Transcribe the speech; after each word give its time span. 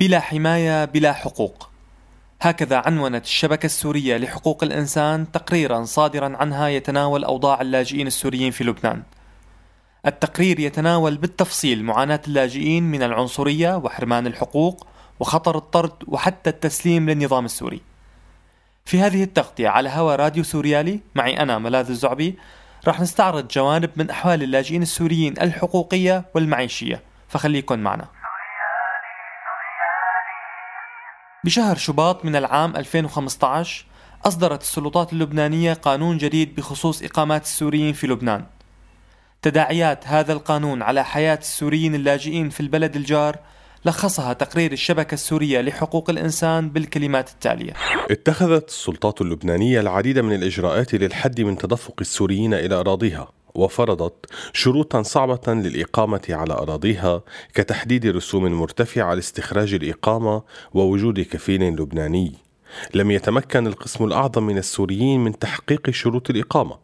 بلا 0.00 0.20
حماية 0.20 0.84
بلا 0.84 1.12
حقوق. 1.12 1.68
هكذا 2.40 2.82
عنونت 2.86 3.24
الشبكة 3.24 3.66
السورية 3.66 4.16
لحقوق 4.16 4.64
الإنسان 4.64 5.32
تقريرا 5.32 5.84
صادرا 5.84 6.36
عنها 6.36 6.68
يتناول 6.68 7.24
أوضاع 7.24 7.60
اللاجئين 7.60 8.06
السوريين 8.06 8.50
في 8.50 8.64
لبنان. 8.64 9.02
التقرير 10.06 10.60
يتناول 10.60 11.16
بالتفصيل 11.16 11.84
معاناة 11.84 12.20
اللاجئين 12.28 12.82
من 12.82 13.02
العنصرية 13.02 13.76
وحرمان 13.76 14.26
الحقوق 14.26 14.86
وخطر 15.20 15.56
الطرد 15.56 15.92
وحتى 16.08 16.50
التسليم 16.50 17.10
للنظام 17.10 17.44
السوري. 17.44 17.80
في 18.84 19.00
هذه 19.00 19.22
التغطية 19.22 19.68
على 19.68 19.88
هوا 19.88 20.16
راديو 20.16 20.44
سوريالي 20.44 21.00
معي 21.14 21.40
أنا 21.40 21.58
ملاذ 21.58 21.90
الزعبي 21.90 22.38
راح 22.86 23.00
نستعرض 23.00 23.48
جوانب 23.48 23.90
من 23.96 24.10
أحوال 24.10 24.42
اللاجئين 24.42 24.82
السوريين 24.82 25.34
الحقوقية 25.40 26.24
والمعيشية 26.34 27.02
فخليكن 27.28 27.78
معنا. 27.78 28.08
بشهر 31.46 31.76
شباط 31.76 32.24
من 32.24 32.36
العام 32.36 32.76
2015 32.76 33.84
أصدرت 34.24 34.62
السلطات 34.62 35.12
اللبنانية 35.12 35.72
قانون 35.72 36.18
جديد 36.18 36.54
بخصوص 36.54 37.02
إقامات 37.02 37.42
السوريين 37.42 37.92
في 37.92 38.06
لبنان. 38.06 38.44
تداعيات 39.42 40.06
هذا 40.06 40.32
القانون 40.32 40.82
على 40.82 41.04
حياة 41.04 41.38
السوريين 41.38 41.94
اللاجئين 41.94 42.50
في 42.50 42.60
البلد 42.60 42.96
الجار 42.96 43.36
لخصها 43.84 44.32
تقرير 44.32 44.72
الشبكة 44.72 45.14
السورية 45.14 45.60
لحقوق 45.60 46.10
الإنسان 46.10 46.70
بالكلمات 46.70 47.30
التالية. 47.30 47.72
اتخذت 48.10 48.68
السلطات 48.68 49.20
اللبنانية 49.20 49.80
العديد 49.80 50.18
من 50.18 50.32
الإجراءات 50.32 50.94
للحد 50.94 51.40
من 51.40 51.58
تدفق 51.58 51.94
السوريين 52.00 52.54
إلى 52.54 52.74
أراضيها. 52.74 53.35
وفرضت 53.56 54.26
شروطا 54.52 55.02
صعبة 55.02 55.54
للإقامة 55.54 56.22
على 56.30 56.54
أراضيها 56.54 57.22
كتحديد 57.54 58.06
رسوم 58.06 58.52
مرتفعة 58.52 59.14
لاستخراج 59.14 59.74
الإقامة 59.74 60.42
ووجود 60.74 61.20
كفيل 61.20 61.62
لبناني. 61.62 62.32
لم 62.94 63.10
يتمكن 63.10 63.66
القسم 63.66 64.04
الأعظم 64.04 64.42
من 64.42 64.58
السوريين 64.58 65.20
من 65.20 65.38
تحقيق 65.38 65.90
شروط 65.90 66.30
الإقامة. 66.30 66.78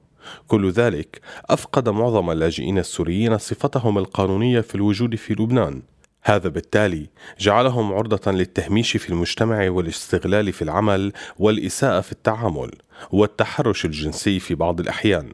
كل 0.49 0.71
ذلك 0.71 1.21
أفقد 1.51 1.89
معظم 1.89 2.31
اللاجئين 2.31 2.79
السوريين 2.79 3.39
صفتهم 3.39 3.99
القانونية 3.99 4.61
في 4.61 4.75
الوجود 4.75 5.15
في 5.17 5.33
لبنان. 5.33 5.83
هذا 6.25 6.49
بالتالي 6.49 7.07
جعلهم 7.39 7.93
عرضة 7.93 8.33
للتهميش 8.33 8.97
في 8.97 9.09
المجتمع 9.09 9.71
والاستغلال 9.71 10.53
في 10.53 10.63
العمل 10.63 11.13
والإساءة 11.39 12.01
في 12.01 12.13
التعامل 12.13 12.71
والتحرش 13.11 13.85
الجنسي 13.85 14.41
في 14.41 14.55
بعض 14.55 14.81
الأحيان. 14.81 15.33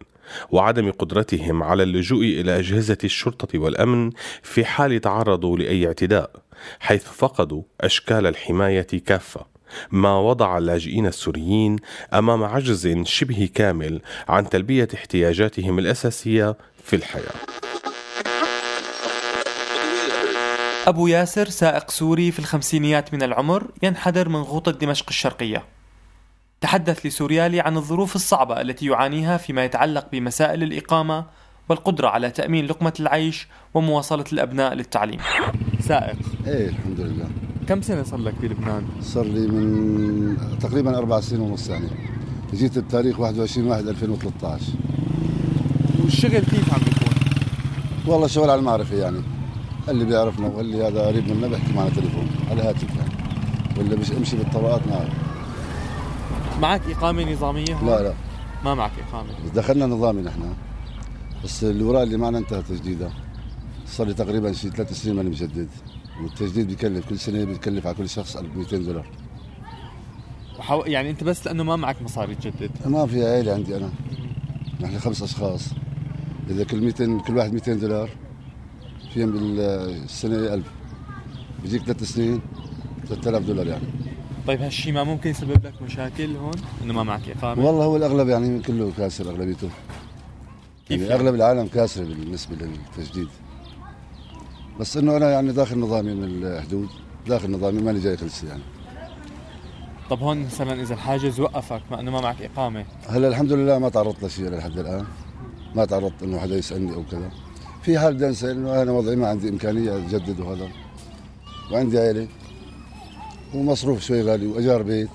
وعدم 0.50 0.90
قدرتهم 0.90 1.62
على 1.62 1.82
اللجوء 1.82 2.24
إلى 2.24 2.58
أجهزة 2.58 2.98
الشرطة 3.04 3.58
والأمن 3.58 4.10
في 4.42 4.64
حال 4.64 5.00
تعرضوا 5.00 5.58
لأي 5.58 5.86
اعتداء 5.86 6.30
حيث 6.80 7.04
فقدوا 7.04 7.62
أشكال 7.80 8.26
الحماية 8.26 8.82
كافة 8.82 9.46
ما 9.90 10.18
وضع 10.18 10.58
اللاجئين 10.58 11.06
السوريين 11.06 11.76
أمام 12.14 12.44
عجز 12.44 12.88
شبه 13.04 13.48
كامل 13.54 14.00
عن 14.28 14.48
تلبية 14.48 14.88
احتياجاتهم 14.94 15.78
الأساسية 15.78 16.56
في 16.84 16.96
الحياة. 16.96 17.32
أبو 20.86 21.06
ياسر 21.06 21.48
سائق 21.48 21.90
سوري 21.90 22.32
في 22.32 22.38
الخمسينيات 22.38 23.14
من 23.14 23.22
العمر 23.22 23.66
ينحدر 23.82 24.28
من 24.28 24.40
غوطة 24.40 24.72
دمشق 24.72 25.06
الشرقية 25.08 25.64
تحدث 26.61 27.06
لسوريالي 27.06 27.61
عن 27.61 27.77
الظروف 27.77 28.17
الصعبة 28.17 28.61
التي 28.61 28.87
يعانيها 28.87 29.37
فيما 29.37 29.64
يتعلق 29.64 30.06
بمسائل 30.12 30.62
الإقامة 30.62 31.25
والقدرة 31.69 32.09
على 32.09 32.31
تأمين 32.31 32.67
لقمة 32.67 32.92
العيش 33.01 33.48
ومواصلة 33.75 34.25
الأبناء 34.33 34.75
للتعليم. 34.75 35.19
سائق. 35.81 36.17
إيه 36.47 36.69
الحمد 36.69 37.01
لله. 37.01 37.29
كم 37.68 37.83
سنة 37.83 38.02
صار 38.02 38.18
لك 38.18 38.35
في 38.41 38.48
لبنان؟ 38.48 38.83
صار 39.01 39.24
لي 39.24 39.47
من 39.47 40.36
تقريبا 40.61 40.98
أربع 40.98 41.20
سنين 41.20 41.41
ونص 41.41 41.68
يعني. 41.68 41.89
جيت 42.55 42.79
بتاريخ 42.79 43.20
21 43.20 43.67
1 43.67 43.89
2013 43.89 44.63
والشغل 46.05 46.39
كيف 46.39 46.74
عم 46.74 46.80
بيكون؟ 46.80 47.14
والله 48.07 48.27
شغل 48.27 48.51
على 48.51 48.58
المعرفة 48.61 48.97
يعني. 48.97 49.23
اللي 49.89 50.05
بيعرفنا 50.05 50.47
واللي 50.48 50.89
هذا 50.89 51.07
قريب 51.07 51.29
منا 51.30 51.48
بيحكي 51.48 51.73
معنا 51.73 51.91
تليفون 51.91 52.27
على 52.51 52.63
هاتف 52.63 52.97
يعني. 52.97 53.11
واللي 53.79 53.97
مش 53.97 54.13
امشي 54.13 54.36
بالطرقات 54.36 54.80
معه. 54.86 55.08
معك 56.61 56.80
إقامة 56.91 57.33
نظامية؟ 57.33 57.85
لا 57.85 58.02
لا. 58.02 58.14
ما 58.64 58.74
معك 58.74 58.92
إقامة. 59.08 59.29
دخلنا 59.55 59.86
نظامي 59.86 60.23
نحن. 60.23 60.55
بس 61.45 61.64
اللي 61.64 61.85
وراء 61.85 62.02
اللي 62.02 62.17
معنا 62.17 62.39
انتهى 62.39 62.63
تجديده 62.63 63.11
صار 63.86 64.07
لي 64.07 64.14
تقريبا 64.14 64.52
شي 64.52 64.70
ثلاث 64.70 64.92
سنين 64.92 65.17
ماني 65.17 65.30
مجدد. 65.30 65.68
والتجديد 66.23 66.67
بيكلف 66.67 67.08
كل 67.08 67.18
سنة 67.18 67.45
بيكلف 67.45 67.86
على 67.86 67.95
كل 67.97 68.08
شخص 68.08 68.36
1200 68.36 68.77
دولار. 68.77 69.07
وحو... 70.58 70.83
يعني 70.86 71.11
انت 71.11 71.24
بس 71.24 71.47
لأنه 71.47 71.64
ما 71.64 71.77
معك 71.77 72.02
مصاري 72.02 72.35
تجدد. 72.35 72.70
ما 72.86 73.07
في 73.07 73.27
عائله 73.27 73.55
عندي 73.55 73.77
أنا. 73.77 73.91
نحن 74.80 74.98
خمس 74.98 75.23
أشخاص. 75.23 75.68
إذا 76.51 76.64
كل 76.64 76.80
200 76.80 77.18
كل 77.18 77.36
واحد 77.36 77.52
200 77.52 77.74
دولار 77.74 78.11
فيهم 79.14 79.33
بالسنة 79.33 80.55
1000 80.55 80.64
بيجيك 81.63 81.83
ثلاث 81.83 82.02
سنين 82.02 82.41
3000 83.08 83.42
دولار 83.47 83.67
يعني. 83.67 83.85
طيب 84.48 84.63
هالشيء 84.63 84.92
ما 84.92 85.05
ممكن 85.05 85.31
يسبب 85.31 85.67
لك 85.67 85.83
مشاكل 85.83 86.36
هون؟ 86.36 86.55
إنه 86.85 86.95
ما 86.95 87.03
معك 87.03 87.20
إقامة؟ 87.36 87.67
والله 87.67 87.85
هو 87.85 87.97
الأغلب 87.97 88.29
يعني 88.29 88.63
كله 88.63 88.92
كاسر 88.97 89.31
أغلبيته. 89.31 89.69
يعني, 90.91 91.03
يعني؟ 91.03 91.14
أغلب 91.14 91.35
العالم 91.35 91.67
كاسر 91.67 92.05
بالنسبة 92.05 92.57
للتجديد. 92.57 93.29
بس 94.81 94.97
إنه 94.97 95.17
أنا 95.17 95.31
يعني 95.31 95.53
داخل 95.53 95.79
نظامي 95.79 96.14
من 96.14 96.25
الحدود 96.25 96.89
داخل 97.27 97.51
نظامي 97.51 97.83
ماني 97.83 98.01
جاي 98.01 98.17
خلص 98.17 98.45
يعني. 98.45 98.63
طب 100.11 100.20
هون 100.20 100.45
مثلا 100.45 100.83
إذا 100.83 100.95
الحاجز 100.95 101.41
وقفك 101.41 101.83
مع 101.91 102.01
إنه 102.01 102.11
ما 102.11 102.20
معك 102.20 102.42
إقامة؟ 102.42 102.85
هلا 103.09 103.29
الحمد 103.29 103.53
لله 103.53 103.79
ما 103.79 103.89
تعرضت 103.89 104.25
لشيء 104.25 104.51
لحد 104.51 104.79
الآن. 104.79 105.05
ما 105.75 105.85
تعرضت 105.85 106.23
إنه 106.23 106.39
حدا 106.39 106.57
يسألني 106.57 106.95
أو 106.95 107.05
كذا. 107.11 107.30
في 107.83 107.98
حال 107.98 108.15
بدي 108.15 108.27
انسى 108.27 108.51
إنه 108.51 108.83
أنا 108.83 108.92
وضعي 108.92 109.17
ما 109.17 109.29
عندي 109.29 109.48
إمكانية 109.48 109.97
أجدد 109.97 110.41
وهذا 110.41 110.69
وعندي 111.73 111.98
عائله 111.98 112.29
ومصروف 113.55 114.03
شوي 114.03 114.23
غالي 114.23 114.47
وأجار 114.47 114.83
بيت. 114.83 115.09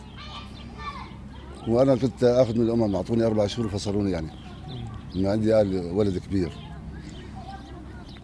وأنا 1.68 1.96
كنت 1.96 2.24
آخذ 2.24 2.58
من 2.58 2.62
الأمم 2.62 2.96
أعطوني 2.96 3.26
أربع 3.26 3.48
شهور 3.48 3.68
وفصلوني 3.68 4.12
يعني. 4.12 4.30
انه 5.16 5.30
عندي 5.30 5.54
ولد 5.92 6.18
كبير. 6.18 6.52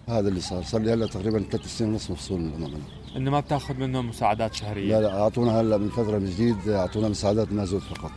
هذا 0.09 0.29
اللي 0.29 0.41
صار. 0.41 0.63
صار 0.63 0.81
لي 0.81 0.93
هلا 0.93 1.07
تقريبا 1.07 1.43
ثلاث 1.51 1.77
سنين 1.77 1.91
ونص 1.91 2.11
مفصول 2.11 2.41
من 2.41 2.47
الأمم. 2.47 2.83
إنه 3.15 3.31
ما 3.31 3.39
بتاخذ 3.39 3.77
منهم 3.77 4.09
مساعدات 4.09 4.53
شهرية؟ 4.53 4.99
لا 4.99 5.01
لا 5.01 5.21
أعطونا 5.21 5.61
هلا 5.61 5.77
من 5.77 5.89
فترة 5.89 6.17
من 6.17 6.29
جديد 6.29 6.69
أعطونا 6.69 7.09
مساعدات 7.09 7.53
مازوت 7.53 7.81
فقط. 7.81 8.11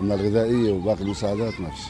أما 0.00 0.14
الغذائية 0.14 0.72
وباقي 0.72 1.02
المساعدات 1.02 1.60
ما 1.60 1.70
فيش 1.70 1.84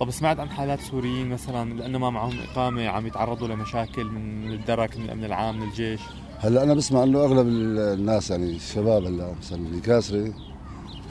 طب 0.00 0.10
سمعت 0.10 0.40
عن 0.40 0.50
حالات 0.50 0.80
سوريين 0.80 1.28
مثلا 1.28 1.74
لأنه 1.74 1.98
ما 1.98 2.10
معهم 2.10 2.38
إقامة 2.50 2.88
عم 2.88 3.06
يتعرضوا 3.06 3.48
لمشاكل 3.48 4.04
من 4.04 4.52
الدرك 4.52 4.96
من 4.96 5.04
الأمن 5.04 5.24
العام 5.24 5.60
من 5.60 5.68
الجيش؟ 5.68 6.00
هلا 6.38 6.62
أنا 6.62 6.74
بسمع 6.74 7.02
إنه 7.02 7.18
أغلب 7.18 7.46
الناس 7.48 8.30
يعني 8.30 8.56
الشباب 8.56 9.04
هلا 9.04 9.32
مثلا 9.40 9.58
اللي 9.58 9.80
كاسره 9.80 10.32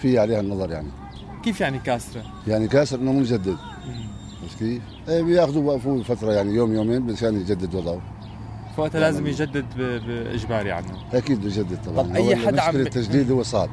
في 0.02 0.20
عليها 0.20 0.40
النظر 0.40 0.72
يعني. 0.72 0.88
كيف 1.44 1.62
يعني 1.62 1.80
كاسرة؟ 1.80 2.24
يعني 2.48 2.68
كاسر 2.68 3.00
إنه 3.00 3.12
مجدد. 3.14 3.58
بس 4.46 4.56
كيف؟ 4.60 4.82
إيه 5.10 5.22
بياخذوا 5.22 5.62
بوقفوه 5.62 6.04
فترة 6.04 6.32
يعني 6.32 6.54
يوم 6.54 6.74
يومين 6.74 7.02
مشان 7.02 7.42
يجدد 7.42 7.76
وضعه. 7.76 8.02
فوقتها 8.78 9.00
لازم 9.00 9.28
يجدد 9.28 9.66
بإجباري 9.78 10.72
عنه 10.72 10.98
أكيد 11.14 11.42
بيجدد 11.42 11.80
طبعا. 11.86 12.04
طب 12.08 12.16
أي 12.16 12.36
حدا 12.36 12.62
عم 12.62 12.76
التجديد 12.76 13.32
هو 13.32 13.44
صعب 13.44 13.70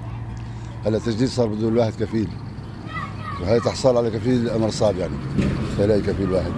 هلا 0.87 0.97
التجديد 0.97 1.29
صار 1.29 1.47
بده 1.47 1.69
الواحد 1.69 1.93
كفيل. 2.01 2.29
وهي 3.43 3.61
تحصل 3.61 3.97
على 3.97 4.11
كفيل 4.11 4.51
أمر 4.51 4.71
صعب 4.71 4.97
يعني. 4.97 5.15
تلاقي 5.79 6.01
كفيل 6.01 6.33
واحد 6.33 6.53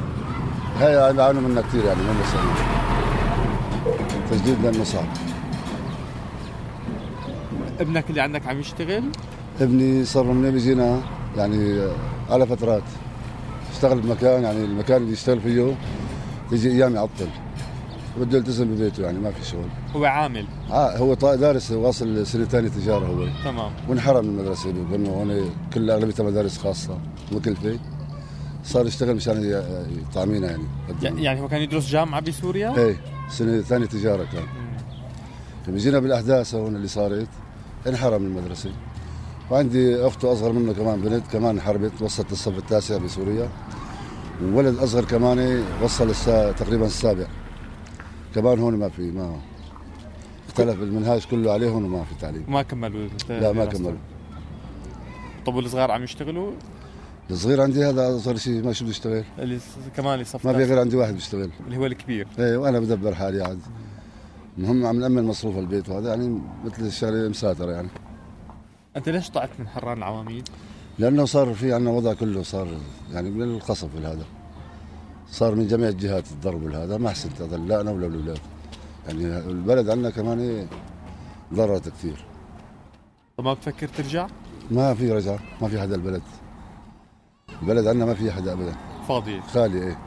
هاي 0.81 1.13
بيعانوا 1.13 1.43
منها 1.43 1.63
كثير 1.63 1.85
يعني 1.85 2.03
ما 2.03 2.13
بس 2.13 2.35
تجديد 4.31 4.63
لأنه 4.63 4.85
صعب 4.85 5.07
ابنك 7.81 8.11
اللي 8.11 8.21
عندك 8.21 8.47
عم 8.47 8.61
يشتغل؟ 8.61 9.05
ابني 9.61 10.05
صار 10.05 10.25
من 10.25 10.51
بيجينا 10.51 11.01
يعني 11.37 11.89
على 12.31 12.47
فترات. 12.47 12.83
اشتغل 13.73 14.01
بمكان 14.01 14.43
يعني 14.43 14.65
المكان 14.65 15.03
اللي 15.03 15.13
يشتغل 15.13 15.41
فيه 15.41 15.75
يجي 16.53 16.71
أيام 16.73 16.95
يعطل. 16.95 17.29
بده 18.21 18.39
يلتزم 18.39 18.75
ببيته 18.75 19.03
يعني 19.03 19.19
ما 19.19 19.31
في 19.31 19.45
شغل. 19.47 19.69
هو 19.97 20.05
عامل؟ 20.05 20.47
آه 20.71 20.97
هو 20.99 21.15
دارس 21.15 21.71
واصل 21.71 22.27
سنة 22.27 22.45
ثانية 22.45 22.69
تجارة 22.69 23.07
هو. 23.07 23.29
تمام. 23.45 23.73
وانحرم 23.89 24.25
من 24.25 24.39
المدرسة 24.39 24.73
بأنه 24.73 25.09
هون 25.11 25.51
كل 25.75 25.91
اغلبيتها 25.91 26.25
مدارس 26.25 26.59
خاصة 26.59 26.99
مكلفه 27.33 27.79
صار 28.65 28.87
يشتغل 28.87 29.15
مشان 29.17 29.63
يطعمينا 30.11 30.47
يعني. 30.51 30.65
يعني 31.23 31.41
هو 31.41 31.49
كان 31.49 31.63
يدرس 31.63 31.89
جامعة 31.89 32.21
بسوريا؟ 32.21 32.77
إيه. 32.79 32.97
سنة 33.29 33.61
ثانية 33.61 33.87
تجارة 33.87 34.25
كان. 34.33 34.47
لما 35.69 35.79
جينا 35.79 35.99
بالأحداث 35.99 36.55
هون 36.55 36.77
اللي 36.77 36.89
صارت 36.89 37.29
انحرم 37.87 38.27
المدرسة. 38.27 38.73
وعندي 39.51 40.07
اخته 40.07 40.33
أصغر 40.33 40.53
منه 40.53 40.73
كمان 40.73 41.01
بنت 41.01 41.27
كمان 41.33 41.61
حربت 41.61 42.03
وصلت 42.03 42.33
الصف 42.33 42.59
التاسع 42.59 42.97
بسوريا. 42.97 43.49
وولد 44.43 44.79
أصغر 44.79 45.05
كمان 45.05 45.65
وصل 45.83 46.11
السا... 46.11 46.53
تقريبا 46.53 46.87
السابع. 46.87 47.27
كمان 48.35 48.59
هون 48.59 48.77
ما 48.77 48.89
في 48.89 49.03
ما 49.03 49.37
اختلف 50.49 50.83
المنهاج 50.83 51.27
كله 51.27 51.53
عليهم 51.53 51.85
وما 51.85 52.05
في 52.05 52.15
تعليم. 52.21 52.45
ما 52.49 52.63
كملوا. 52.63 53.09
لا 53.29 53.53
ما 53.53 53.65
كملوا. 53.65 53.99
طب 55.47 55.55
والصغار 55.55 55.91
عم 55.91 56.05
يشتغلوا؟ 56.05 56.53
الصغير 57.31 57.61
عندي 57.61 57.85
هذا 57.85 58.17
اصغر 58.17 58.37
شيء 58.37 58.63
ما 58.63 58.73
شو 58.73 58.85
بيشتغل 58.85 59.25
اللي 59.39 59.59
كمان 59.97 60.15
اللي 60.15 60.27
ما 60.45 60.53
في 60.53 60.65
غير 60.65 60.81
عندي 60.81 60.97
واحد 60.97 61.15
بيشتغل. 61.15 61.51
اللي 61.67 61.77
هو 61.77 61.87
الكبير. 61.87 62.29
إيه 62.39 62.57
وأنا 62.57 62.81
بدبر 62.81 63.15
حالي 63.15 63.43
عاد. 63.43 63.61
المهم 64.59 64.87
عم 64.87 65.01
نأمن 65.01 65.25
مصروف 65.25 65.59
البيت 65.59 65.89
وهذا 65.89 66.09
يعني 66.09 66.41
مثل 66.65 66.87
الشغله 66.87 67.29
مساتره 67.29 67.73
يعني. 67.73 67.89
أنت 68.97 69.09
ليش 69.09 69.31
طلعت 69.31 69.51
من 69.59 69.69
حران 69.69 69.99
العواميد؟ 69.99 70.49
لأنه 70.99 71.25
صار 71.25 71.55
في 71.55 71.73
عندنا 71.73 71.91
وضع 71.91 72.15
كله 72.15 72.43
صار 72.43 72.69
يعني 73.13 73.31
من 73.31 73.43
القصف 73.43 73.97
هذا 73.97 74.25
صار 75.31 75.55
من 75.55 75.67
جميع 75.67 75.89
الجهات 75.89 76.25
الضرب 76.33 76.75
هذا 76.75 76.97
ما 76.97 77.11
حسنت 77.11 77.43
هذا 77.43 77.57
لا 77.57 77.81
أنا 77.81 77.91
ولا 77.91 78.07
الأولاد. 78.07 78.39
يعني 79.07 79.39
البلد 79.39 79.91
عندنا 79.91 80.11
كمان 80.11 80.41
إيه 80.41 80.67
ضررت 81.55 81.89
كثير. 81.89 82.25
طب 83.37 83.45
ما 83.45 83.55
بتفكر 83.55 83.89
ترجع؟ 83.89 84.27
ما 84.71 84.95
في 84.95 85.13
رجعة 85.13 85.39
ما 85.63 85.69
في 85.69 85.81
حدا 85.81 85.95
البلد. 85.95 86.23
البلد 87.63 87.87
عندنا 87.87 88.05
ما 88.05 88.15
في 88.15 88.33
حدا 88.33 88.53
ابدا. 88.53 88.73
فاضي. 89.09 89.41
خالي 89.55 89.83
إيه. 89.83 89.99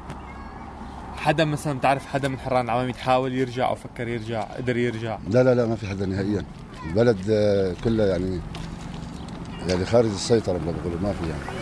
حدا 1.18 1.46
مثلا 1.46 1.78
بتعرف 1.80 2.06
حدا 2.06 2.28
من 2.28 2.40
حران 2.40 2.66
العواميد 2.66 2.96
حاول 2.96 3.34
يرجع 3.34 3.70
أو 3.70 3.76
فكر 3.76 4.08
يرجع 4.08 4.42
قدر 4.42 4.78
يرجع؟ 4.78 5.18
لا 5.30 5.44
لا 5.44 5.56
لا 5.56 5.66
ما 5.66 5.76
في 5.76 5.88
حدا 5.88 6.06
نهائيا. 6.06 6.46
البلد 6.90 7.18
آه، 7.30 7.74
كلها 7.84 8.06
يعني 8.06 8.40
يعني 9.70 9.86
خارج 9.86 10.10
السيطرة 10.10 10.58
بقولوا 10.58 11.00
ما 11.02 11.14
في 11.14 11.30
يعني 11.30 11.58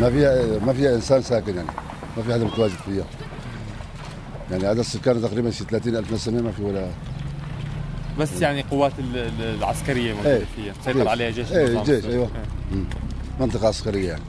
ما 0.00 0.10
فيها 0.10 0.58
ما 0.66 0.72
فيها 0.72 0.94
إنسان 0.94 1.22
ساكن 1.22 1.56
يعني. 1.56 1.68
ما 2.16 2.22
في 2.22 2.32
حدا 2.34 2.44
متواجد 2.44 2.74
فيها. 2.74 3.04
يعني 4.50 4.66
عدد 4.66 4.78
السكان 4.78 5.22
تقريبا 5.22 5.50
شي 5.50 5.64
30 5.64 5.96
ألف 5.96 6.12
نسمة 6.12 6.42
ما 6.42 6.50
في 6.52 6.62
ولا. 6.62 6.88
بس 8.18 8.42
يعني 8.42 8.62
قوات 8.62 8.92
العسكرية 9.40 10.12
موجودة 10.14 10.36
إيه 10.36 10.44
فيها. 10.56 10.74
مسيطر 10.80 11.08
عليها 11.08 11.30
جيش 11.30 11.52
إيه 11.52 11.82
جيش 11.82 12.04
أيوه. 12.04 12.28
إيه. 12.72 12.84
منطقة 13.40 13.68
عسكرية 13.68 14.08
يعني. 14.08 14.22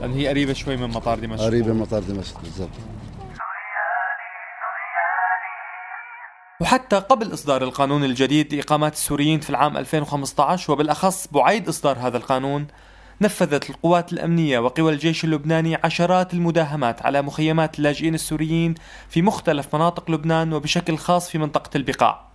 لأن 0.00 0.12
هي 0.12 0.28
قريبة 0.28 0.52
شوي 0.52 0.76
من 0.76 0.90
مطار 0.90 1.18
دمشق. 1.18 1.42
قريبة 1.42 1.72
من 1.72 1.80
مطار 1.80 2.02
دمشق 2.02 2.40
بالضبط. 2.40 2.70
وحتى 6.60 6.96
قبل 6.96 7.34
إصدار 7.34 7.62
القانون 7.62 8.04
الجديد 8.04 8.54
لإقامات 8.54 8.92
السوريين 8.92 9.40
في 9.40 9.50
العام 9.50 9.76
2015 9.76 10.72
وبالأخص 10.72 11.28
بعيد 11.32 11.68
إصدار 11.68 11.98
هذا 11.98 12.16
القانون 12.16 12.66
نفذت 13.20 13.70
القوات 13.70 14.12
الأمنية 14.12 14.58
وقوى 14.58 14.92
الجيش 14.92 15.24
اللبناني 15.24 15.78
عشرات 15.84 16.34
المداهمات 16.34 17.06
على 17.06 17.22
مخيمات 17.22 17.78
اللاجئين 17.78 18.14
السوريين 18.14 18.74
في 19.08 19.22
مختلف 19.22 19.74
مناطق 19.76 20.10
لبنان 20.10 20.52
وبشكل 20.52 20.96
خاص 20.96 21.30
في 21.30 21.38
منطقة 21.38 21.70
البقاع. 21.76 22.29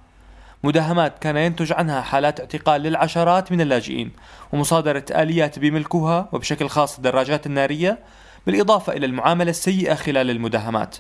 مداهمات 0.65 1.19
كان 1.19 1.38
ينتج 1.38 1.73
عنها 1.73 2.01
حالات 2.01 2.39
اعتقال 2.39 2.81
للعشرات 2.81 3.51
من 3.51 3.62
اللاجئين 3.62 4.12
ومصادرة 4.53 5.06
آليات 5.12 5.59
بملكها 5.59 6.29
وبشكل 6.31 6.69
خاص 6.69 6.95
الدراجات 6.95 7.45
النارية 7.45 8.00
بالإضافة 8.47 8.94
إلى 8.94 9.06
المعاملة 9.06 9.50
السيئة 9.50 9.95
خلال 9.95 10.29
المداهمات. 10.29 10.97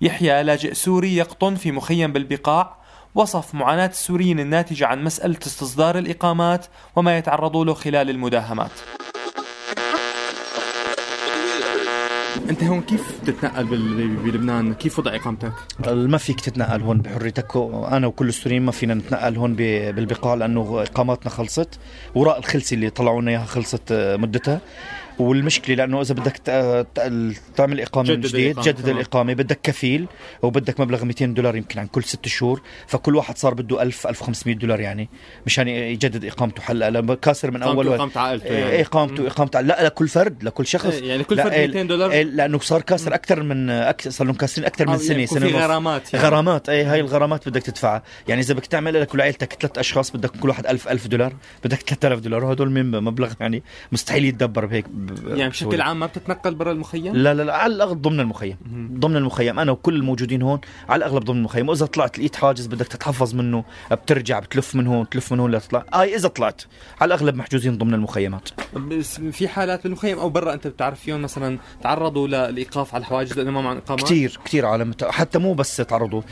يحيى 0.00 0.42
لاجئ 0.42 0.74
سوري 0.74 1.16
يقطن 1.16 1.54
في 1.54 1.72
مخيم 1.72 2.12
بالبقاع 2.12 2.76
وصف 3.14 3.54
معاناة 3.54 3.86
السوريين 3.86 4.40
الناتجة 4.40 4.86
عن 4.86 5.04
مسألة 5.04 5.38
استصدار 5.46 5.98
الإقامات 5.98 6.66
وما 6.96 7.18
يتعرضوا 7.18 7.64
له 7.64 7.74
خلال 7.74 8.10
المداهمات. 8.10 8.72
أنت 12.50 12.64
هون 12.64 12.82
كيف 12.82 13.20
تتنقل 13.26 13.64
بلبنان؟ 14.24 14.74
كيف 14.74 14.98
وضع 14.98 15.14
إقامتك؟ 15.14 15.52
ما 15.86 16.18
فيك 16.18 16.40
تتنقل 16.40 16.82
هون 16.82 16.98
بحريتك. 16.98 17.56
أنا 17.56 18.06
وكل 18.06 18.28
السوريين 18.28 18.62
ما 18.62 18.72
فينا 18.72 18.94
نتنقل 18.94 19.36
هون 19.36 19.54
بالبقاع 19.54 20.34
لأنه 20.34 20.82
إقاماتنا 20.82 21.30
خلصت. 21.30 21.68
وراء 22.14 22.38
الخلسي 22.38 22.74
اللي 22.74 22.90
طلعوا 22.90 23.22
لنا 23.22 23.30
إياها 23.30 23.44
خلصت 23.44 23.92
مدتها. 23.92 24.60
والمشكلة 25.18 25.74
لأنه 25.74 26.00
إذا 26.00 26.14
بدك 26.14 26.36
تعمل 27.56 27.80
إقامة 27.80 28.10
من 28.10 28.20
جديد 28.20 28.60
جدد 28.60 28.88
الإقامة 28.88 29.34
بدك 29.34 29.60
كفيل 29.62 30.06
وبدك 30.42 30.80
مبلغ 30.80 31.04
200 31.04 31.26
دولار 31.26 31.56
يمكن 31.56 31.78
عن 31.78 31.86
كل 31.86 32.04
ست 32.04 32.28
شهور 32.28 32.62
فكل 32.86 33.16
واحد 33.16 33.38
صار 33.38 33.54
بده 33.54 33.82
1000 33.82 34.06
1500 34.06 34.56
دولار 34.56 34.80
يعني 34.80 35.08
مشان 35.46 35.68
يجدد 35.68 36.24
إقامته. 36.24 36.62
هلأ 36.64 37.14
كاسر 37.14 37.50
من 37.50 37.62
أول 37.62 37.88
اقامه 37.88 38.12
عائلته 38.16 38.46
يعني. 38.46 38.70
إيه، 38.70 38.82
إقامته 38.82 39.26
اقامته 39.26 39.60
لا 39.60 39.86
لكل 39.86 40.08
فرد 40.08 40.44
لكل 40.44 40.66
شخص. 40.66 40.86
إيه، 40.86 41.08
يعني 41.08 41.24
كل 41.24 41.36
فرد 41.36 41.52
200 41.52 41.82
دولار. 41.82 42.10
إيه، 42.10 42.22
لأنه 42.22 42.58
صار 42.58 42.82
كاسر 42.82 43.14
أكثر 43.14 43.42
من 43.42 43.70
أكثر 43.70 44.10
صار 44.10 44.26
لهم 44.26 44.36
كاسرين 44.36 44.66
أكثر 44.66 44.86
من 44.86 44.92
آه، 44.92 44.96
سنة 44.96 45.10
يعني 45.10 45.26
سنة 45.26 45.48
في 45.48 45.54
غرامات 45.54 46.14
يعني. 46.14 46.26
غرامات 46.26 46.68
اي 46.68 46.84
هاي 46.84 47.00
الغرامات 47.00 47.48
بدك 47.48 47.62
تدفعها. 47.62 48.02
يعني 48.28 48.40
إذا 48.40 48.54
بدك 48.54 48.66
تعمل 48.66 49.00
لك 49.00 49.14
ولعيلتك 49.14 49.52
ثلاث 49.52 49.78
أشخاص 49.78 50.10
بدك 50.10 50.30
كل 50.30 50.48
واحد 50.48 50.66
1000 50.66 50.88
1000 50.88 51.06
دولار 51.06 51.32
بدك 51.64 51.78
3000 51.78 52.20
دولار. 52.20 52.44
وهدول 52.44 52.84
مبلغ 52.84 53.32
يعني 53.40 53.62
مستحيل 53.92 54.24
يتدبر 54.24 54.66
بهيك 54.66 54.86
يعني 55.26 55.50
بشكل 55.50 55.80
عام 55.80 56.00
ما 56.00 56.06
بتتنقل 56.06 56.54
برا 56.54 56.72
المخيم؟ 56.72 57.16
لا 57.16 57.34
لا 57.34 57.42
لا 57.42 57.56
على 57.56 57.74
الأغلب 57.74 58.02
ضمن 58.02 58.20
المخيم. 58.20 58.56
ضمن 58.98 59.16
المخيم. 59.16 59.58
أنا 59.58 59.72
وكل 59.72 59.94
الموجودين 59.96 60.42
هون 60.42 60.60
على 60.88 60.98
الأغلب 60.98 61.24
ضمن 61.24 61.38
المخيم. 61.38 61.68
وإذا 61.68 61.86
طلعت 61.86 62.18
لقيت 62.18 62.36
حاجز 62.36 62.66
بدك 62.66 62.86
تتحفظ 62.86 63.34
منه 63.34 63.64
بترجع 63.92 64.38
بتلف 64.38 64.74
من 64.74 64.86
هون 64.86 65.08
تلف 65.08 65.32
من 65.32 65.40
هون 65.40 65.50
لتطلع 65.50 65.84
اي 65.94 66.16
إذا 66.16 66.28
طلعت. 66.28 66.62
على 67.00 67.14
الأغلب 67.14 67.36
محجوزين 67.36 67.78
ضمن 67.78 67.94
المخيمات. 67.94 68.48
بس 68.76 69.20
في 69.20 69.48
حالات 69.48 69.82
بالمخيم 69.82 70.18
أو 70.18 70.30
برا 70.30 70.52
أنت 70.54 70.66
بتعرف 70.66 71.00
فيهم 71.00 71.22
مثلا 71.22 71.58
تعرضوا 71.82 72.28
للايقاف 72.28 72.94
على 72.94 73.00
الحواجز 73.00 73.38
لأنه 73.38 73.50
ما 73.50 73.60
معهم 73.60 73.76
إقامات؟ 73.76 74.04
كثير 74.04 74.38
كثير 74.44 74.66
عالم 74.66 74.92
حتى 75.02 75.38
مو 75.38 75.54
بس 75.54 75.76
تعرضوا. 75.76 76.22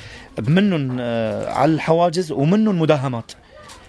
منهم 0.49 0.97
آه، 1.01 1.53
على 1.53 1.75
الحواجز 1.75 2.33
ومنهم 2.33 2.81
مداهمات. 2.81 3.33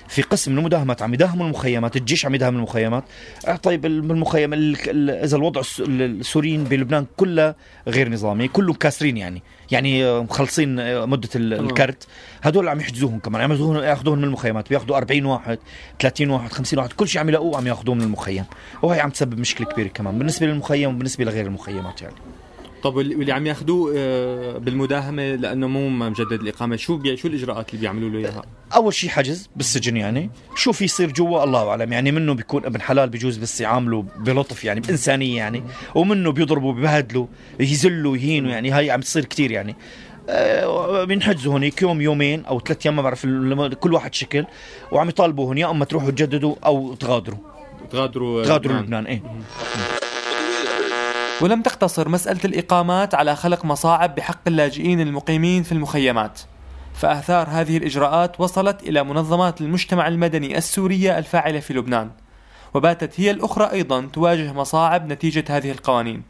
في 0.07 0.21
قسم 0.21 0.51
من 0.51 0.57
المداهمات 0.57 1.01
عم 1.01 1.13
يداهموا 1.13 1.45
المخيمات 1.45 1.95
الجيش 1.95 2.25
عم 2.25 2.35
يداهم 2.35 2.55
المخيمات. 2.55 3.03
آه، 3.47 3.55
طيب 3.55 3.81
بالمخيم 3.81 4.53
إذا 4.53 5.37
الوضع 5.37 5.61
السوريين 5.79 6.63
بلبنان 6.63 7.05
كله 7.17 7.55
غير 7.87 8.09
نظامي 8.09 8.47
كلهم 8.47 8.75
كاسرين 8.75 9.17
يعني. 9.17 9.41
يعني 9.71 10.05
آه، 10.05 10.21
مخلصين 10.21 10.79
آه، 10.79 11.05
مدة 11.05 11.29
الكرت 11.35 12.07
هدول 12.43 12.67
عم 12.67 12.79
يحجزوهم 12.79 13.19
كمان 13.19 13.41
عم 13.41 13.51
ياخذوهم 13.51 13.77
ياخذوهم 13.77 14.17
من 14.17 14.23
المخيمات 14.23 14.69
بياخذوا 14.69 14.97
40 14.97 15.25
واحد 15.25 15.59
30 15.99 16.29
واحد 16.29 16.51
50 16.51 16.79
واحد 16.79 16.93
كل 16.93 17.07
شيء 17.07 17.21
عم 17.21 17.29
يلاقوه 17.29 17.57
عم 17.57 17.67
ياخذوه 17.67 17.95
من 17.95 18.01
المخيم. 18.01 18.45
وهي 18.81 18.99
عم 18.99 19.09
تسبب 19.09 19.39
مشكلة 19.39 19.67
كبيرة 19.67 19.87
كمان 19.87 20.17
بالنسبة 20.17 20.47
للمخيم 20.47 20.95
وبالنسبة 20.95 21.25
لغير 21.25 21.45
المخيمات 21.45 22.01
يعني. 22.01 22.15
طب 22.85 22.95
واللي 22.95 23.31
عم 23.31 23.47
ياخذوه 23.47 23.93
آه، 23.97 24.57
بالمداهمة 24.57 25.35
لأنه 25.35 25.67
مو 25.67 25.89
مجدد 25.89 26.41
الإقامة. 26.41 26.75
شو 26.75 26.97
بي... 26.97 27.17
شو 27.17 27.27
الإجراءات 27.27 27.69
اللي 27.69 27.81
بيعملوا 27.81 28.09
له 28.09 28.19
إياها؟ 28.19 28.41
أول 28.75 28.93
شيء 28.93 29.09
حجز 29.09 29.49
بالسجن 29.55 29.97
يعني. 29.97 30.29
شو 30.55 30.71
في 30.71 30.83
يصير 30.83 31.11
جوا؟ 31.11 31.43
الله 31.43 31.69
أعلم. 31.69 31.93
يعني 31.93 32.11
منه 32.11 32.33
بيكون 32.33 32.65
ابن 32.65 32.81
حلال 32.81 33.09
بجوز 33.09 33.37
بس 33.37 33.61
يعاملوا 33.61 34.03
بلطف 34.19 34.63
يعني 34.63 34.79
بإنسانية 34.79 35.37
يعني. 35.37 35.63
ومنه 35.95 36.31
بيضربوا 36.31 36.73
ببهدلوا 36.73 37.27
يذلوا 37.59 38.17
يهينوا 38.17 38.51
يعني. 38.51 38.71
هاي 38.71 38.91
عم 38.91 39.01
تصير 39.01 39.25
كثير 39.25 39.51
يعني. 39.51 39.75
آه، 40.29 41.03
بنحجزوا 41.03 41.53
هونيك 41.53 41.81
يوم 41.81 42.01
يومين 42.01 42.45
أو 42.45 42.59
ثلاث 42.59 42.85
أيام 42.85 42.95
ما 42.95 43.01
بعرف 43.01 43.25
كل 43.79 43.93
واحد 43.93 44.13
شكل. 44.13 44.45
وعم 44.91 45.09
يطالبوا 45.09 45.45
هون 45.45 45.57
يا 45.57 45.71
أما 45.71 45.85
تروحوا 45.85 46.11
تجددوا 46.11 46.55
أو 46.65 46.93
تغادروا. 46.93 47.39
تغادروا 47.91 48.43
تغادروا 48.43 48.77
لبنان. 48.77 49.05
إيه. 49.05 49.21
ولم 51.41 51.61
تقتصر 51.61 52.09
مسألة 52.09 52.39
الإقامات 52.45 53.15
على 53.15 53.35
خلق 53.35 53.65
مصاعب 53.65 54.15
بحق 54.15 54.39
اللاجئين 54.47 55.01
المقيمين 55.01 55.63
في 55.63 55.71
المخيمات. 55.71 56.41
فآثار 56.93 57.47
هذه 57.49 57.77
الإجراءات 57.77 58.39
وصلت 58.39 58.83
إلى 58.83 59.03
منظمات 59.03 59.61
المجتمع 59.61 60.07
المدني 60.07 60.57
السورية 60.57 61.17
الفاعلة 61.17 61.59
في 61.59 61.73
لبنان. 61.73 62.11
وباتت 62.73 63.19
هي 63.19 63.31
الأخرى 63.31 63.71
أيضا 63.71 64.09
تواجه 64.13 64.53
مصاعب 64.53 65.11
نتيجة 65.11 65.43
هذه 65.49 65.71
القوانين. 65.71 66.23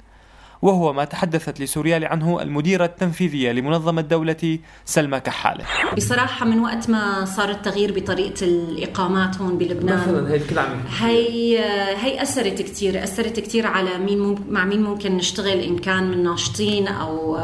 وهو 0.62 0.94
ما 0.94 1.04
تحدثت 1.06 1.62
لسوريالي 1.62 2.06
عنه 2.06 2.42
المديرة 2.42 2.86
التنفيذية 2.86 3.52
لمنظمة 3.52 4.02
دولة 4.02 4.60
سلمى 4.86 5.20
كحالة. 5.20 5.66
بصراحة 5.98 6.46
من 6.46 6.60
وقت 6.60 6.90
ما 6.90 7.26
صار 7.26 7.50
التغيير 7.50 8.00
بطريقة 8.00 8.46
الإقامات 8.46 9.38
هون 9.38 9.58
بلبنان 9.58 9.98
مثلا 9.98 10.32
هي 10.32 10.36
الكل 10.36 10.60
عم 10.60 10.80
هي 11.00 11.60
هي 11.96 12.22
أثرت 12.22 12.62
كثير 12.62 13.04
أثرت 13.04 13.40
كثير 13.40 13.68
على 13.68 13.98
مين 13.98 14.20
مم... 14.20 14.36
مع 14.50 14.66
مين 14.66 14.84
ممكن 14.84 15.18
نشتغل 15.18 15.60
إن 15.60 15.78
كان 15.78 16.12
من 16.12 16.24
ناشطين 16.24 16.88
أو 16.88 17.38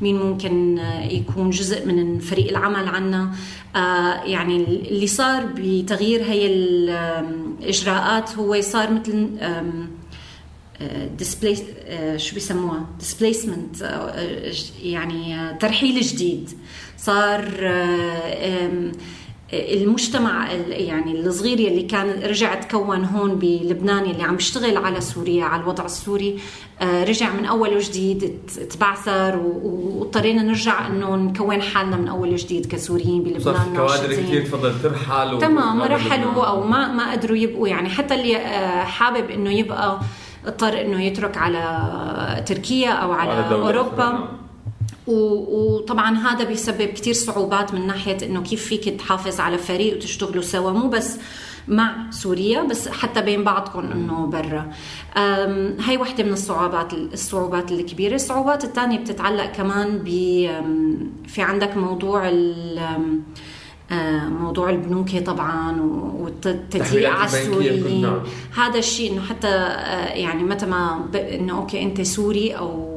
مين 0.00 0.18
ممكن 0.18 0.78
يكون 1.10 1.50
جزء 1.50 1.86
من 1.86 2.18
فريق 2.18 2.48
العمل 2.48 2.88
عنا. 2.88 3.30
يعني 4.24 4.56
اللي 4.56 5.06
صار 5.06 5.46
بتغيير 5.56 6.22
هي 6.22 6.46
الإجراءات 6.46 8.38
هو 8.38 8.60
صار 8.60 8.90
مثل 8.92 9.28
displace 11.18 11.62
آه، 11.86 12.16
شو 12.16 12.34
بيسموها؟ 12.34 12.86
displacement 12.98 13.82
آه، 13.82 14.52
يعني 14.82 15.54
ترحيل 15.60 16.00
جديد. 16.00 16.50
صار 16.98 17.44
المجتمع 19.52 20.52
يعني 20.68 21.20
الصغير 21.20 21.58
اللي 21.58 21.82
كان 21.82 22.22
رجع 22.22 22.54
تكون 22.54 23.04
هون 23.04 23.34
بلبنان 23.34 24.04
اللي 24.04 24.22
عم 24.22 24.34
يشتغل 24.36 24.76
على 24.76 25.00
سوريا 25.00 25.44
على 25.44 25.62
الوضع 25.62 25.84
السوري 25.84 26.38
آه، 26.80 27.04
رجع 27.04 27.32
من 27.32 27.44
أول 27.44 27.76
وجديد 27.76 28.38
تبعثر 28.70 29.36
واضطرينا 29.36 30.42
نرجع 30.42 30.86
إنه 30.86 31.16
نكون 31.16 31.62
حالنا 31.62 31.96
من 31.96 32.08
أول 32.08 32.32
وجديد 32.32 32.66
كسوريين 32.66 33.22
بلبنان 33.22 33.76
كوادر 33.76 34.12
كثير 34.12 34.44
تفضل 34.44 34.82
ترحل 34.82 35.38
تمام 35.38 35.82
رحلوا 35.82 36.44
أو 36.46 36.66
ما 36.66 36.92
ما 36.92 37.12
قدروا 37.12 37.36
يبقوا. 37.36 37.68
يعني 37.68 37.88
حتى 37.88 38.14
اللي 38.14 38.36
آه، 38.36 38.84
حابب 38.84 39.30
إنه 39.30 39.52
يبقى 39.52 40.00
اضطر 40.46 40.80
إنه 40.80 41.02
يترك 41.02 41.36
على 41.36 42.44
تركيا 42.46 42.90
أو 42.90 43.12
على, 43.12 43.30
على 43.30 43.54
أوروبا. 43.54 44.28
وطبعا 45.06 46.18
هذا 46.18 46.44
بيسبب 46.44 46.86
كثير 46.86 47.14
صعوبات 47.14 47.74
من 47.74 47.86
ناحية 47.86 48.16
إنه 48.22 48.42
كيف 48.42 48.64
فيك 48.64 48.88
تحافظ 48.88 49.40
على 49.40 49.58
فريق 49.58 49.96
وتشتغلوا 49.96 50.42
سوا. 50.42 50.72
مو 50.72 50.88
بس 50.88 51.18
مع 51.68 52.10
سوريا 52.10 52.62
بس 52.62 52.88
حتى 52.88 53.22
بين 53.22 53.44
بعضكم 53.44 53.92
إنه 53.92 54.26
برا. 54.26 54.72
هاي 55.86 55.96
وحدة 55.96 56.24
من 56.24 56.32
الصعوبات 56.32 56.92
الصعوبات 56.94 57.72
الكبيرة. 57.72 58.14
الصعوبات 58.14 58.64
الثانية 58.64 58.98
بتتعلق 58.98 59.46
كمان 59.46 59.98
ب 59.98 60.08
في 61.26 61.42
عندك 61.42 61.76
موضوع 61.76 62.30
موضوع 64.28 64.70
البنوك 64.70 65.16
طبعا 65.16 65.80
والتضييق 66.14 67.10
على 67.10 67.24
السوريين. 67.24 68.22
هذا 68.56 68.78
الشيء 68.78 69.12
إنه 69.12 69.22
حتى 69.22 69.48
يعني 70.14 70.42
متى 70.42 70.66
ما 70.66 71.08
إنه 71.14 71.58
okay 71.58 71.82
أنت 71.82 72.00
سوري 72.00 72.56
أو 72.56 72.90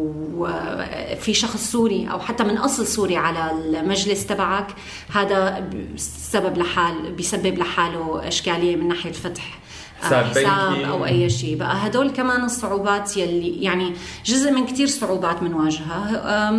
في 1.19 1.33
شخص 1.33 1.71
سوري 1.71 2.07
أو 2.11 2.19
حتى 2.19 2.43
من 2.43 2.57
أصل 2.57 2.87
سوري 2.87 3.17
على 3.17 3.51
الباسبور 3.51 4.25
تبعك 4.25 4.67
هذا 5.11 5.69
سبب 5.97 6.57
لحال 6.57 7.11
بيسبب 7.11 7.57
لحاله 7.57 8.27
إشكالية 8.27 8.75
من 8.75 8.87
ناحية 8.87 9.11
فتح 9.11 9.43
آه، 9.43 9.62
حساب 10.03 10.83
أو 10.89 11.05
أي 11.05 11.29
شيء. 11.29 11.57
بقى 11.57 11.87
هدول 11.87 12.09
كمان 12.09 12.43
الصعوبات 12.43 13.17
يلي 13.17 13.63
يعني 13.63 13.93
جزء 14.25 14.51
من 14.51 14.65
كثير 14.65 14.87
صعوبات 14.87 15.43
بنواجهها 15.43 16.51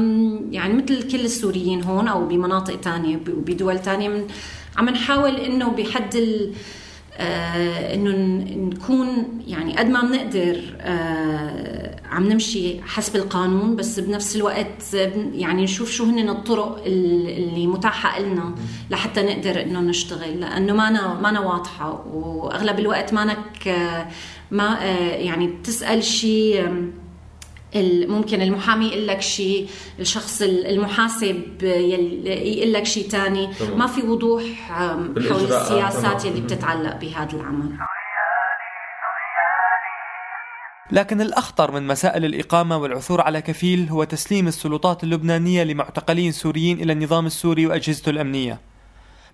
يعني 0.50 0.74
مثل 0.74 1.10
كل 1.10 1.20
السوريين 1.20 1.82
هون 1.84 2.08
أو 2.08 2.26
بمناطق 2.26 2.80
تانية 2.80 3.16
وبدول 3.16 3.78
تانية 3.78 4.08
من 4.08 4.26
عم 4.76 4.88
نحاول 4.88 5.36
إنه 5.36 5.68
بحد 5.70 6.16
آه 7.16 7.94
إنه 7.94 8.11
نكون 8.56 9.09
يعني 9.47 9.76
قد 9.76 9.87
ما 9.87 10.00
بنقدر 10.00 10.76
آه 10.80 11.97
عم 12.11 12.28
نمشي 12.28 12.83
حسب 12.83 13.16
القانون 13.16 13.76
بس 13.76 14.00
بنفس 14.00 14.37
الوقت 14.37 14.94
يعني 15.33 15.64
نشوف 15.64 15.90
شو 15.90 16.04
هن 16.04 16.28
الطرق 16.28 16.83
اللي 16.87 17.66
متاحة 17.66 18.21
لنا 18.21 18.54
لحتى 18.90 19.23
نقدر 19.23 19.62
إنه 19.62 19.80
نشتغل. 19.80 20.40
لأنه 20.40 20.73
ما 20.73 20.88
أنا 20.88 21.21
ما 21.21 21.28
أنا 21.28 21.40
واضحة 21.40 22.04
وأغلب 22.12 22.78
الوقت 22.78 23.12
مانك 23.14 23.68
آه 23.68 24.06
ما 24.50 24.83
آه 24.85 25.14
يعني 25.16 25.47
بتسأل 25.47 26.04
شيء 26.04 26.71
ممكن 28.08 28.42
المحامي 28.42 28.86
يقول 28.86 29.06
لك 29.06 29.20
شيء 29.20 29.68
الشخص 30.00 30.42
المحاسب 30.42 31.62
يقول 31.62 32.72
لك 32.72 32.86
شيء 32.86 33.08
ثاني 33.08 33.48
ما 33.76 33.86
في 33.86 34.02
وضوح 34.02 34.42
حول 35.28 35.52
السياسات 35.52 36.26
اللي 36.26 36.40
بتتعلق 36.40 36.96
بهذا 36.96 37.36
العمل. 37.36 37.78
لكن 40.92 41.20
الأخطر 41.20 41.70
من 41.70 41.86
مسائل 41.86 42.24
الإقامة 42.24 42.76
والعثور 42.76 43.20
على 43.20 43.42
كفيل 43.42 43.88
هو 43.90 44.04
تسليم 44.04 44.48
السلطات 44.48 45.04
اللبنانية 45.04 45.62
لمعتقلين 45.62 46.32
سوريين 46.32 46.80
إلى 46.82 46.92
النظام 46.92 47.26
السوري 47.26 47.66
وأجهزته 47.66 48.10
الأمنية. 48.10 48.60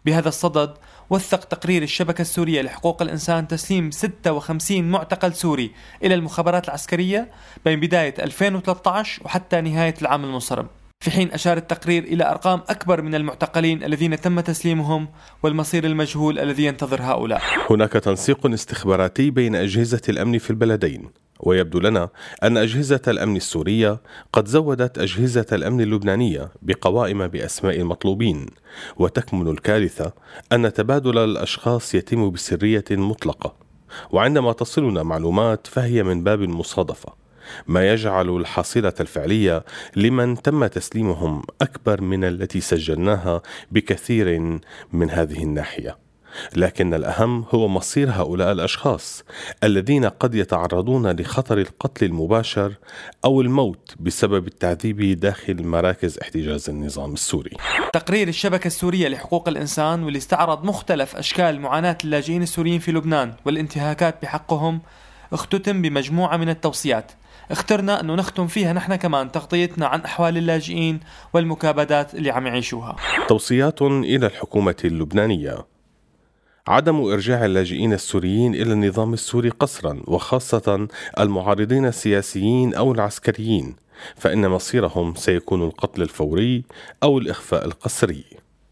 بهذا 0.04 0.28
الصدد 0.28 0.74
وثق 1.10 1.44
تقرير 1.44 1.82
الشبكة 1.82 2.22
السورية 2.22 2.62
لحقوق 2.62 3.02
الإنسان 3.02 3.48
تسليم 3.48 3.90
56 3.90 4.90
معتقل 4.90 5.34
سوري 5.34 5.70
إلى 6.04 6.14
المخابرات 6.14 6.64
العسكرية 6.68 7.30
بين 7.64 7.80
بداية 7.80 8.14
2013 8.18 9.22
وحتى 9.24 9.60
نهاية 9.60 9.94
العام 10.02 10.24
المنصرم. 10.24 10.66
في 11.04 11.10
حين 11.10 11.32
أشار 11.32 11.56
التقرير 11.56 12.04
إلى 12.04 12.30
أرقام 12.30 12.62
أكبر 12.68 13.02
من 13.02 13.14
المعتقلين 13.14 13.84
الذين 13.84 14.20
تم 14.20 14.40
تسليمهم 14.40 15.08
والمصير 15.42 15.84
المجهول 15.84 16.38
الذي 16.38 16.64
ينتظر 16.64 17.02
هؤلاء. 17.02 17.42
هناك 17.70 17.92
تنسيق 17.92 18.46
استخباراتي 18.46 19.30
بين 19.30 19.56
أجهزة 19.56 20.02
الأمن 20.08 20.38
في 20.38 20.50
البلدين. 20.50 21.10
ويبدو 21.42 21.80
لنا 21.80 22.08
أن 22.42 22.56
أجهزة 22.56 23.00
الأمن 23.08 23.36
السورية 23.36 24.00
قد 24.32 24.48
زودت 24.48 24.98
أجهزة 24.98 25.46
الأمن 25.52 25.80
اللبنانية 25.80 26.48
بقوائم 26.62 27.26
بأسماء 27.26 27.80
المطلوبين 27.80 28.46
وتكمن 28.96 29.48
الكارثة 29.48 30.12
أن 30.52 30.72
تبادل 30.72 31.18
الأشخاص 31.18 31.94
يتم 31.94 32.30
بسرية 32.30 32.84
مطلقة. 32.90 33.54
وعندما 34.10 34.52
تصلنا 34.52 35.02
معلومات 35.02 35.66
فهي 35.66 36.02
من 36.02 36.24
باب 36.24 36.42
المصادفة 36.42 37.20
ما 37.66 37.92
يجعل 37.92 38.36
الحاصلة 38.36 38.94
الفعلية 39.00 39.64
لمن 39.96 40.42
تم 40.42 40.66
تسليمهم 40.66 41.42
أكبر 41.62 42.00
من 42.00 42.24
التي 42.24 42.60
سجلناها 42.60 43.42
بكثير 43.70 44.40
من 44.92 45.10
هذه 45.10 45.42
الناحية. 45.42 46.09
لكن 46.56 46.94
الأهم 46.94 47.44
هو 47.54 47.68
مصير 47.68 48.10
هؤلاء 48.10 48.52
الأشخاص 48.52 49.24
الذين 49.64 50.04
قد 50.04 50.34
يتعرضون 50.34 51.10
لخطر 51.10 51.58
القتل 51.58 52.06
المباشر 52.06 52.74
أو 53.24 53.40
الموت 53.40 53.94
بسبب 54.00 54.46
التعذيب 54.46 55.20
داخل 55.20 55.66
مراكز 55.66 56.18
احتجاز 56.18 56.70
النظام 56.70 57.12
السوري. 57.12 57.56
تقرير 57.92 58.28
الشبكة 58.28 58.66
السورية 58.66 59.08
لحقوق 59.08 59.48
الإنسان 59.48 60.02
واللي 60.02 60.18
استعرض 60.18 60.64
مختلف 60.64 61.16
أشكال 61.16 61.60
معاناة 61.60 61.98
اللاجئين 62.04 62.42
السوريين 62.42 62.78
في 62.78 62.92
لبنان 62.92 63.32
والانتهاكات 63.46 64.22
بحقهم 64.22 64.80
اختتم 65.32 65.82
بمجموعة 65.82 66.36
من 66.36 66.48
التوصيات. 66.48 67.12
اخترنا 67.50 68.00
أنه 68.00 68.14
نختم 68.14 68.46
فيها 68.46 68.72
نحن 68.72 68.94
كمان 68.94 69.32
تغطيتنا 69.32 69.86
عن 69.86 70.00
أحوال 70.00 70.36
اللاجئين 70.36 71.00
والمكابدات 71.34 72.14
اللي 72.14 72.30
عم 72.30 72.46
يعيشوها. 72.46 72.96
توصيات 73.28 73.82
إلى 73.82 74.26
الحكومة 74.26 74.76
اللبنانية. 74.84 75.69
عدم 76.68 77.00
إرجاع 77.00 77.44
اللاجئين 77.44 77.92
السوريين 77.92 78.54
إلى 78.54 78.72
النظام 78.72 79.12
السوري 79.12 79.48
قسرا 79.48 80.02
وخاصة 80.06 80.88
المعارضين 81.18 81.86
السياسيين 81.86 82.74
أو 82.74 82.92
العسكريين 82.92 83.76
فإن 84.16 84.48
مصيرهم 84.48 85.14
سيكون 85.14 85.62
القتل 85.62 86.02
الفوري 86.02 86.64
أو 87.02 87.18
الإخفاء 87.18 87.64
القسري. 87.64 88.24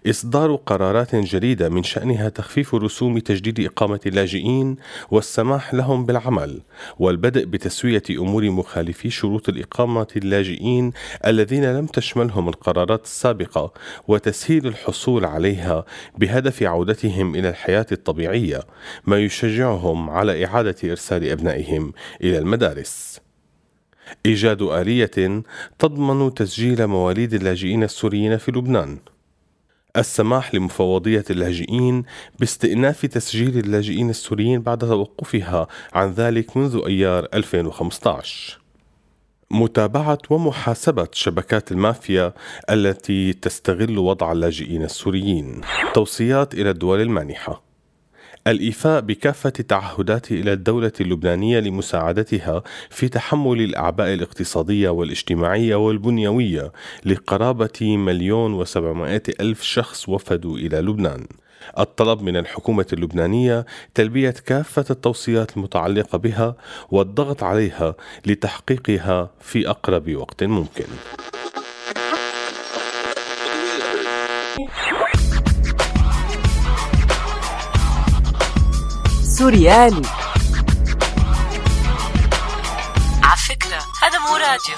إصدار 0.07 0.55
قرارات 0.55 1.17
جديدة 1.17 1.69
من 1.69 1.83
شأنها 1.83 2.28
تخفيف 2.28 2.75
رسوم 2.75 3.19
تجديد 3.19 3.61
إقامة 3.61 4.00
اللاجئين 4.07 4.76
والسماح 5.11 5.75
لهم 5.75 6.07
بالعمل 6.07 6.61
والبدء 6.99 7.45
بتسوية 7.45 8.02
أمور 8.11 8.50
مخالفي 8.50 9.11
شروط 9.11 9.49
الإقامة 9.49 10.07
اللاجئين 10.17 10.93
الذين 11.26 11.64
لم 11.64 11.87
تشملهم 11.87 12.49
القرارات 12.49 13.05
السابقة 13.05 13.73
وتسهيل 14.09 14.67
الحصول 14.67 15.25
عليها 15.25 15.85
بهدف 16.19 16.62
عودتهم 16.62 17.35
إلى 17.35 17.49
الحياة 17.49 17.87
الطبيعية 17.93 18.61
ما 19.07 19.19
يشجعهم 19.19 20.11
على 20.11 20.45
إعادة 20.45 20.76
إرسال 20.85 21.28
أبنائهم 21.28 21.93
إلى 22.23 22.38
المدارس. 22.38 23.21
إيجاد 24.26 24.62
آلية 24.62 25.43
تضمن 25.78 26.35
تسجيل 26.35 26.87
مواليد 26.87 27.35
اللاجئين 27.35 27.83
السوريين 27.83 28.37
في 28.37 28.52
لبنان 28.52 28.99
السماح 30.00 30.55
لمفوضية 30.55 31.25
اللاجئين 31.31 32.05
باستئناف 32.38 33.07
تسجيل 33.07 33.59
اللاجئين 33.59 34.11
السوريين 34.11 34.61
بعد 34.61 34.78
توقفها 34.78 35.67
عن 35.93 36.11
ذلك 36.11 36.57
منذ 36.57 36.83
أيار 36.87 37.28
2015 37.35 38.59
متابعة 39.50 40.19
ومحاسبة 40.31 41.09
شبكات 41.12 41.73
المافيا 41.73 42.35
التي 42.71 43.33
تستغل 43.33 43.99
وضع 43.99 44.33
اللاجئين 44.33 44.83
السوريين. 44.83 45.61
توصيات 45.95 46.55
إلى 46.55 46.71
الدول 46.71 47.00
المانحة. 47.00 47.67
الإيفاء 48.47 49.00
بكافة 49.00 49.52
التعهدات 49.61 50.33
إلى 50.33 50.52
الدولة 50.52 50.92
اللبنانية 51.00 51.61
لمساعدتها 51.61 52.62
في 52.90 53.09
تحمل 53.09 53.61
الأعباء 53.61 54.14
الاقتصادية 54.14 54.88
والاجتماعية 54.88 55.75
والبنيوية 55.75 56.73
لقرابة 57.04 57.97
مليون 57.97 58.54
وسبعمائة 58.54 59.23
ألف 59.40 59.62
شخص 59.62 60.09
وفدوا 60.09 60.57
إلى 60.57 60.80
لبنان 60.80 61.26
الطلب 61.78 62.23
من 62.23 62.37
الحكومة 62.37 62.87
اللبنانية 62.92 63.66
تلبية 63.95 64.35
كافة 64.47 64.85
التوصيات 64.90 65.57
المتعلقة 65.57 66.18
بها 66.18 66.57
والضغط 66.90 67.42
عليها 67.42 67.95
لتحقيقها 68.26 69.30
في 69.40 69.71
أقرب 69.71 70.16
وقت 70.16 70.45
ممكن. 70.45 70.85
سوريالي. 79.38 80.02
على 83.23 83.37
فكرة 83.49 83.78
هذا 84.02 84.18
مو 84.18 84.37
راديو. 84.37 84.75